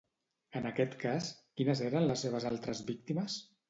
En 0.59 0.65
aquest 0.69 0.95
cas, 1.05 1.29
quines 1.61 1.87
eren 1.91 2.11
les 2.11 2.27
seves 2.29 2.53
altres 2.55 2.87
víctimes? 2.93 3.43